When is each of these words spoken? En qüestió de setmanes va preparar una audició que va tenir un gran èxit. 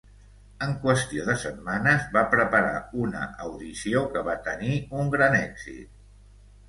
En 0.67 0.71
qüestió 0.85 1.25
de 1.27 1.35
setmanes 1.41 2.07
va 2.15 2.23
preparar 2.33 2.79
una 3.03 3.27
audició 3.49 4.01
que 4.17 4.25
va 4.31 4.39
tenir 4.49 4.75
un 5.03 5.13
gran 5.17 5.37
èxit. 5.43 6.01